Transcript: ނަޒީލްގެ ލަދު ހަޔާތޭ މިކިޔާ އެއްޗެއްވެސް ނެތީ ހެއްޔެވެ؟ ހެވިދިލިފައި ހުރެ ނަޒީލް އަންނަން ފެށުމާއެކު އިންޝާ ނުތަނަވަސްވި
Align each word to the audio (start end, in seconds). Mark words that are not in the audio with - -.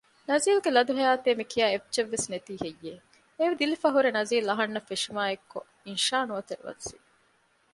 ނަޒީލްގެ 0.29 0.69
ލަދު 0.75 0.91
ހަޔާތޭ 0.97 1.29
މިކިޔާ 1.39 1.65
އެއްޗެއްވެސް 1.71 2.27
ނެތީ 2.31 2.53
ހެއްޔެވެ؟ 2.63 3.03
ހެވިދިލިފައި 3.39 3.93
ހުރެ 3.95 4.09
ނަޒީލް 4.17 4.47
އަންނަން 4.49 4.87
ފެށުމާއެކު 4.89 5.59
އިންޝާ 5.85 6.17
ނުތަނަވަސްވި 6.29 6.99